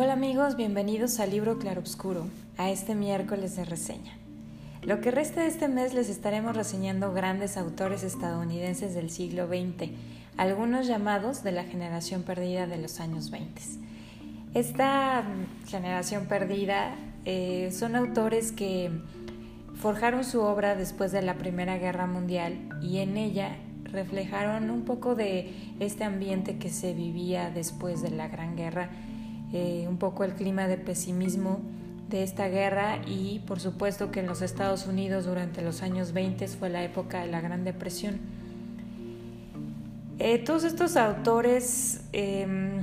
[0.00, 4.16] Hola amigos, bienvenidos al libro Claroscuro, a este miércoles de reseña.
[4.80, 9.90] Lo que resta de este mes les estaremos reseñando grandes autores estadounidenses del siglo XX,
[10.36, 13.60] algunos llamados de la generación perdida de los años 20.
[14.54, 15.24] Esta
[15.66, 16.94] generación perdida
[17.24, 18.92] eh, son autores que
[19.74, 25.16] forjaron su obra después de la Primera Guerra Mundial y en ella reflejaron un poco
[25.16, 28.90] de este ambiente que se vivía después de la Gran Guerra,
[29.52, 31.60] eh, un poco el clima de pesimismo
[32.08, 36.48] de esta guerra y por supuesto que en los Estados Unidos durante los años 20
[36.48, 38.18] fue la época de la Gran Depresión.
[40.18, 42.80] Eh, todos estos autores, em,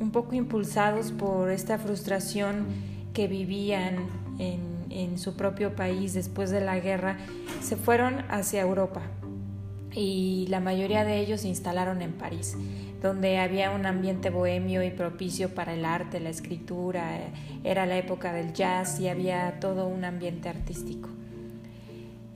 [0.00, 2.66] un poco impulsados por esta frustración
[3.14, 3.96] que vivían
[4.38, 7.18] en en su propio país después de la guerra,
[7.60, 9.02] se fueron hacia Europa
[9.92, 12.56] y la mayoría de ellos se instalaron en París,
[13.02, 17.18] donde había un ambiente bohemio y propicio para el arte, la escritura,
[17.64, 21.08] era la época del jazz y había todo un ambiente artístico.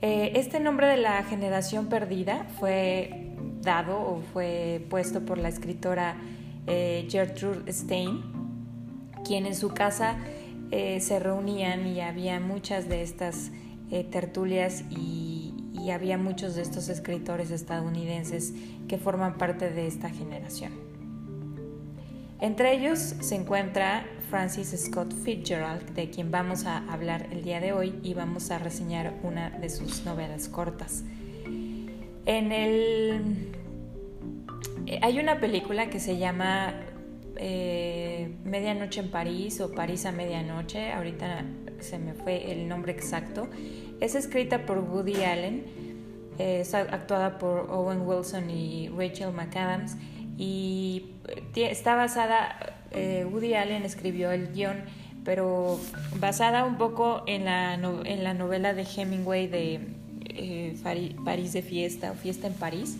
[0.01, 6.15] Eh, este nombre de la generación perdida fue dado o fue puesto por la escritora
[6.67, 8.21] eh, Gertrude Stein,
[9.25, 10.17] quien en su casa
[10.71, 13.51] eh, se reunían y había muchas de estas
[13.91, 15.32] eh, tertulias y,
[15.83, 18.53] y había muchos de estos escritores estadounidenses
[18.87, 20.71] que forman parte de esta generación.
[22.39, 27.73] Entre ellos se encuentra Francis Scott Fitzgerald, de quien vamos a hablar el día de
[27.73, 31.03] hoy y vamos a reseñar una de sus novelas cortas.
[32.25, 33.51] En el
[34.85, 36.73] eh, hay una película que se llama
[37.35, 41.45] eh, Medianoche en París o París a Medianoche, ahorita
[41.79, 43.49] se me fue el nombre exacto.
[43.99, 45.65] Es escrita por Woody Allen,
[46.37, 49.97] es actuada por Owen Wilson y Rachel McAdams
[50.37, 51.11] y
[51.55, 54.77] eh, está basada, eh, Woody Allen escribió el guion,
[55.23, 55.79] pero
[56.19, 59.79] basada un poco en la, en la novela de Hemingway de
[61.23, 62.97] París de fiesta o fiesta en París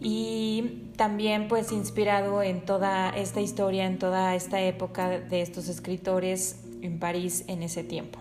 [0.00, 6.60] y también pues inspirado en toda esta historia, en toda esta época de estos escritores
[6.82, 8.18] en París en ese tiempo.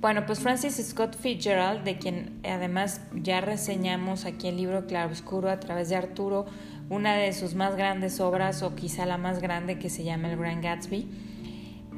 [0.00, 5.60] Bueno, pues Francis Scott Fitzgerald, de quien además ya reseñamos aquí el libro Claroscuro a
[5.60, 6.46] través de Arturo,
[6.88, 10.38] una de sus más grandes obras o quizá la más grande que se llama El
[10.38, 11.06] Gran Gatsby.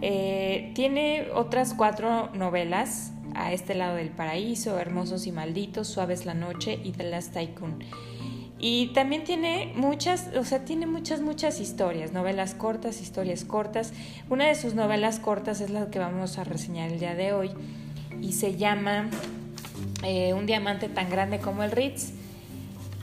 [0.00, 6.34] Eh, tiene otras cuatro novelas, A este lado del paraíso, Hermosos y Malditos, Suaves la
[6.34, 7.78] Noche y The Last Tycoon.
[8.58, 13.92] Y también tiene muchas, o sea, tiene muchas, muchas historias, novelas cortas, historias cortas.
[14.28, 17.52] Una de sus novelas cortas es la que vamos a reseñar el día de hoy
[18.22, 19.10] y se llama
[20.04, 22.12] eh, Un diamante tan grande como el Ritz.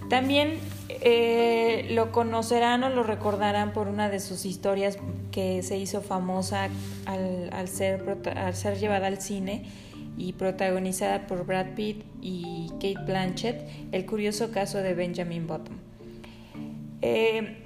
[0.09, 0.57] También
[0.89, 4.97] eh, lo conocerán o lo recordarán por una de sus historias
[5.31, 6.69] que se hizo famosa
[7.05, 9.65] al, ser, al ser llevada al cine
[10.17, 15.77] y protagonizada por Brad Pitt y Kate Blanchett, El curioso caso de Benjamin Button.
[17.01, 17.63] Eh,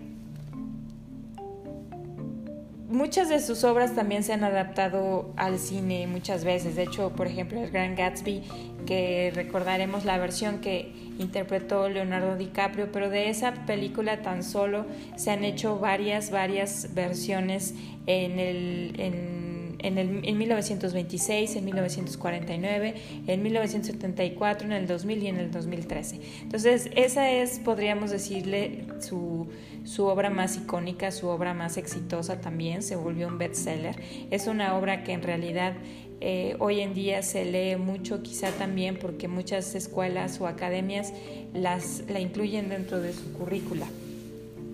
[2.93, 6.75] muchas de sus obras también se han adaptado al cine muchas veces.
[6.75, 8.43] De hecho, por ejemplo, El Gran Gatsby,
[8.85, 15.31] que recordaremos la versión que interpretó Leonardo DiCaprio, pero de esa película tan solo se
[15.31, 17.73] han hecho varias, varias versiones
[18.07, 18.93] en el...
[18.99, 19.53] En,
[19.83, 22.95] en, el, en 1926, en 1949,
[23.27, 26.19] en 1974, en el 2000 y en el 2013.
[26.41, 29.47] Entonces, esa es, podríamos decirle, su,
[29.83, 33.95] su obra más icónica, su obra más exitosa también, se volvió un bestseller.
[34.31, 35.73] Es una obra que en realidad
[36.22, 41.13] eh, hoy en día se lee mucho, quizá también porque muchas escuelas o academias
[41.53, 43.88] las, la incluyen dentro de su currícula.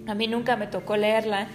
[0.06, 1.48] A mí nunca me tocó leerla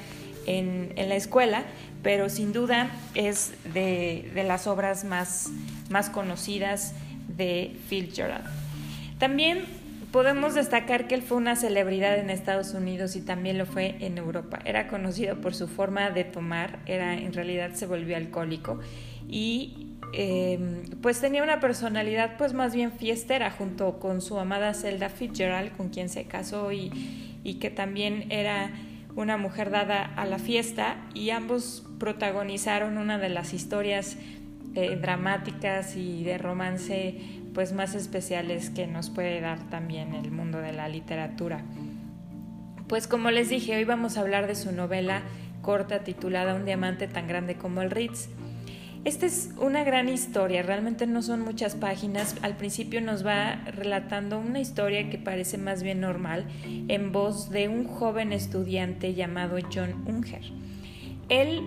[0.47, 1.65] en, en la escuela,
[2.05, 5.51] pero sin duda es de, las obras más,
[5.89, 6.93] más conocidas
[7.37, 8.45] de Fitzgerald.
[9.19, 9.65] También
[10.13, 14.19] podemos destacar que él fue una celebridad en Estados Unidos y también lo fue en
[14.19, 14.61] Europa.
[14.67, 18.79] Era conocido por su forma de tomar, era en realidad se volvió alcohólico
[19.27, 20.59] y eh,
[21.01, 25.89] pues tenía una personalidad pues más bien fiestera junto con su amada Zelda Fitzgerald con
[25.89, 28.71] quien se casó y, y que también era
[29.17, 34.17] una mujer dada a la fiesta y ambos protagonizaron una de las historias
[34.75, 37.21] eh, dramáticas y de romance
[37.55, 41.63] pues más especiales que nos puede dar también el mundo de la literatura.
[42.89, 45.23] Pues como les dije, hoy vamos a hablar de su novela
[45.63, 48.29] corta titulada Un diamante tan grande como el Ritz.
[49.05, 52.37] Esta es una gran historia, realmente no son muchas páginas.
[52.41, 56.47] Al principio nos va relatando una historia que parece más bien normal
[56.89, 60.41] en voz de un joven estudiante llamado John Unger.
[61.29, 61.63] él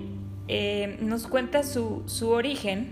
[0.48, 2.88] eh, nos cuenta su, su, origen.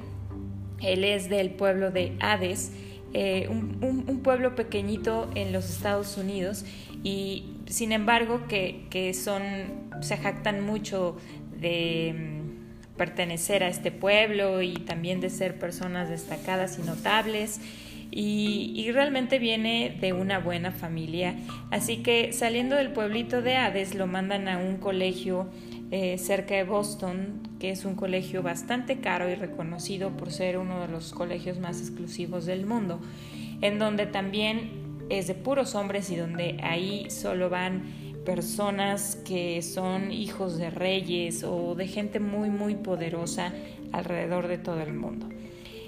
[0.80, 2.72] Él es del pueblo de Hades,
[3.14, 6.66] eh, un, pueblo pequeñito en los Estados Unidos
[7.04, 9.42] y sin embargo que, que son,
[10.02, 11.16] se jactan mucho
[11.60, 12.35] de
[12.98, 17.60] pertenecer a este pueblo y también de ser personas destacadas y notables.
[18.12, 21.36] Y, realmente viene de una buena familia.
[21.70, 25.50] Así que saliendo del pueblito de Hades lo mandan a un colegio
[25.92, 30.82] eh, cerca de Boston, que es un colegio bastante caro y reconocido por ser uno
[30.82, 33.02] de los colegios más exclusivos del mundo,
[33.62, 37.84] en donde también es de puros hombres y donde ahí solo van
[38.26, 43.54] personas que son hijos de reyes o de gente muy muy poderosa
[43.92, 45.30] alrededor de todo el mundo.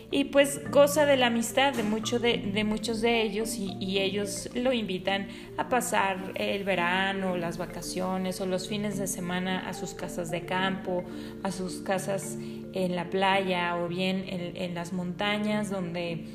[0.10, 5.28] Y pues goza de la amistad de, de, muchos de ellos y, ellos lo invitan
[5.58, 10.46] a pasar el verano, las vacaciones o los fines de semana a sus casas de
[10.46, 11.04] campo,
[11.44, 12.38] a sus casas
[12.72, 16.26] en la playa o bien en, las montañas donde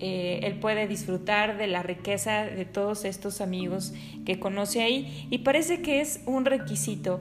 [0.00, 3.92] eh, él puede disfrutar de la riqueza de todos estos amigos
[4.24, 7.20] que conoce ahí y parece que es un requisito.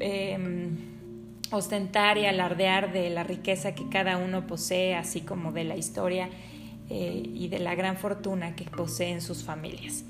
[0.00, 0.92] Em,
[1.52, 6.30] ostentar y alardear de la riqueza que cada uno posee, así como de la historia
[6.88, 10.04] eh, y de la gran fortuna que poseen sus familias.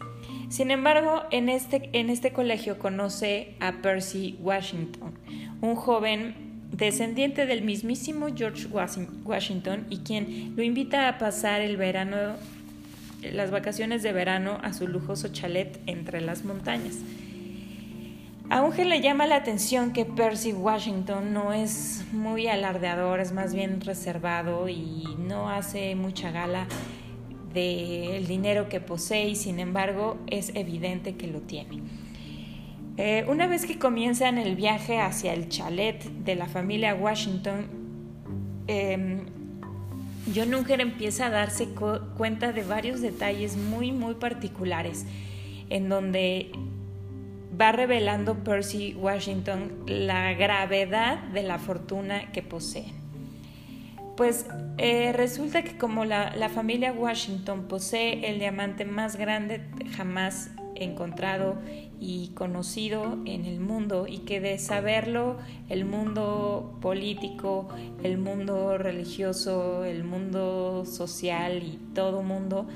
[0.49, 5.19] Sin embargo, en este, en este colegio conoce a Percy Washington,
[5.61, 6.42] un joven
[6.73, 8.67] descendiente del mismísimo George
[9.25, 12.17] Washington y quien lo invita a pasar el verano,
[13.23, 16.97] las vacaciones de verano a su lujoso chalet entre las montañas.
[18.51, 23.55] A Unge le llama la atención que Percy Washington no es muy alardeador, es más
[23.55, 26.67] bien reservado y no hace mucha gala
[27.55, 31.81] del dinero que posee y sin embargo es evidente que lo tiene.
[32.97, 37.67] Eh, una vez que comienzan el viaje hacia el chalet de la familia Washington,
[38.69, 39.23] eh,
[40.35, 41.71] John empieza a darse
[42.17, 45.05] cuenta de varios detalles muy muy particulares
[45.69, 46.53] en donde
[47.61, 52.93] va revelando Percy Washington la gravedad de la fortuna que posee.
[54.17, 54.47] Pues
[54.79, 59.63] eh, resulta que como la, la, familia Washington posee el diamante más grande
[59.97, 61.57] jamás encontrado
[62.01, 65.37] y conocido en el mundo y que de saberlo
[65.69, 67.69] el mundo político,
[68.03, 72.67] el mundo religioso, el mundo social y todo mundo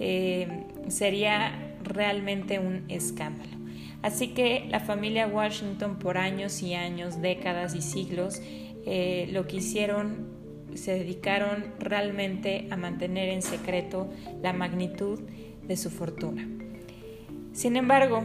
[0.00, 3.52] eh, sería realmente un escándalo.
[4.02, 8.42] Así que la familia Washington por años y años, décadas y siglos,
[8.86, 10.28] eh, lo que hicieron,
[10.74, 14.10] se dedicaron realmente a mantener en secreto
[14.42, 15.20] la magnitud
[15.66, 16.46] de su fortuna.
[17.54, 18.22] Sin embargo,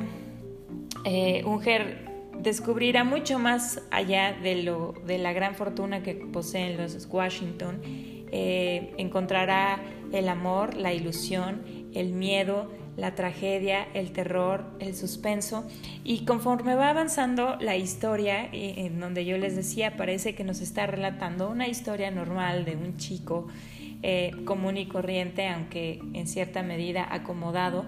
[1.05, 2.09] eh, Unger
[2.41, 7.79] descubrirá mucho más allá de, lo, de la gran fortuna que poseen los Washington.
[8.31, 9.79] Eh, encontrará
[10.11, 11.61] el amor, la ilusión,
[11.93, 15.65] el miedo, la tragedia, el terror, el suspenso
[16.03, 20.59] y conforme va avanzando la historia, eh, en donde yo les decía, parece que nos
[20.59, 23.47] está relatando una historia normal de un chico
[24.01, 27.85] eh, común y corriente, aunque en cierta medida acomodado,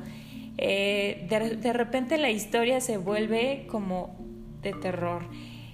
[0.57, 4.15] eh, de, de repente la historia se vuelve como
[4.62, 5.24] de terror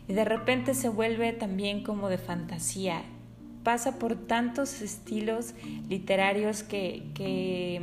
[0.07, 3.01] y de repente se vuelve también como de fantasía.
[3.63, 5.53] Pasa por tantos estilos
[5.89, 7.81] literarios que, que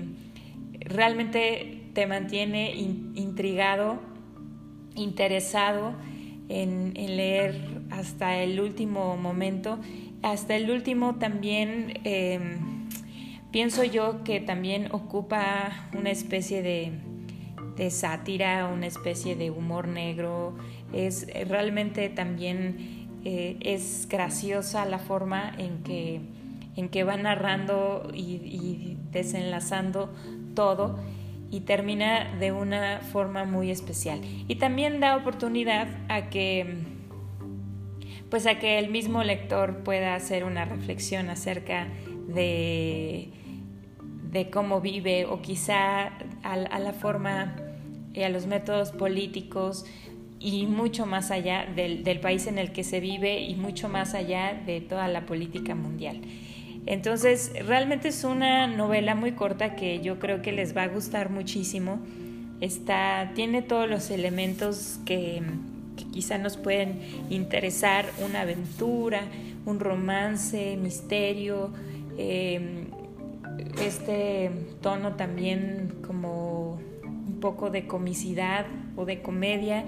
[0.81, 4.01] realmente te mantiene intrigado,
[4.95, 5.95] interesado
[6.49, 9.79] en, leer hasta el último momento.
[10.23, 12.74] Hasta el último también em,
[13.55, 20.57] pienso yo que también ocupa una especie de, sátira, una especie de humor negro.
[20.93, 26.21] Es realmente también eh, es graciosa la forma en que,
[26.75, 30.13] en que va narrando y, y desenlazando
[30.57, 30.99] todo
[31.53, 34.21] y termina de una forma muy especial.
[34.49, 36.79] Y también da oportunidad a que
[38.31, 41.87] pues a que el mismo lector pueda hacer una reflexión acerca
[42.27, 43.31] de,
[44.35, 46.11] de cómo vive o quizá
[46.43, 47.55] a, la forma
[48.13, 49.87] y a los métodos políticos
[50.41, 54.61] y mucho más allá del, país en el que se vive y mucho más allá
[54.67, 56.21] de toda la política mundial.
[56.85, 61.31] Entonces, realmente es una novela muy corta que yo creo que les va a gustar
[61.31, 62.01] muchísimo.
[62.61, 65.43] Está, tiene todos los elementos que,
[66.13, 66.99] quizá nos pueden
[67.31, 69.23] interesar, una aventura,
[69.65, 71.73] un romance, misterio,
[72.19, 72.89] em,
[73.81, 79.85] este tono también como un poco de comicidad o de comedia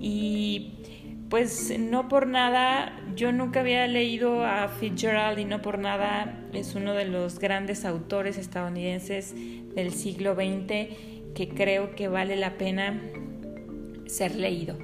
[0.00, 0.74] y
[1.28, 6.74] pues no por nada, yo nunca había leído a Fitzgerald y no por nada es
[6.74, 9.34] uno de los grandes autores estadounidenses
[9.74, 10.94] del siglo XX
[11.34, 13.00] que creo que vale la pena
[14.06, 14.76] ser leído.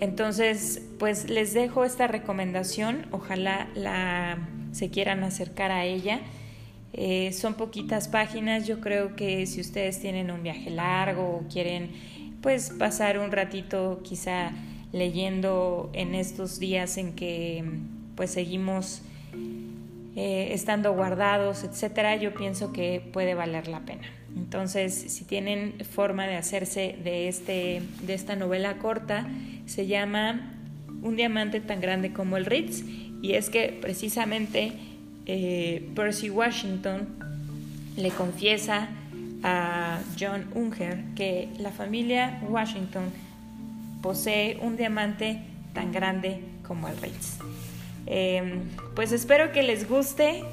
[0.00, 6.20] Entonces, pues les dejo esta recomendación, ojalá la, se quieran acercar a ella.
[6.98, 11.90] Eh, son poquitas páginas, yo creo que si ustedes tienen un viaje largo o quieren
[12.40, 14.52] pues pasar un ratito quizá
[14.92, 17.62] leyendo en estos días en que
[18.14, 19.02] pues seguimos
[20.16, 24.08] eh, estando guardados, etcétera, yo pienso que puede valer la pena.
[24.34, 29.28] Entonces, si tienen forma de hacerse de, este, de esta novela corta,
[29.66, 30.54] se llama
[31.02, 32.82] Un diamante tan grande como el Ritz,
[33.20, 34.72] y es que precisamente
[35.26, 37.08] eh, Percy Washington
[37.96, 38.88] le confiesa
[39.42, 43.04] a John Unger que la familia Washington
[44.02, 45.42] posee un diamante
[45.72, 47.38] tan grande como el Ritz.
[48.06, 48.62] Em,
[48.94, 50.44] pues espero que les guste,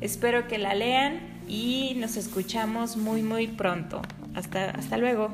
[0.00, 4.02] espero que la lean y nos escuchamos muy muy pronto.
[4.34, 5.30] Hasta, hasta luego.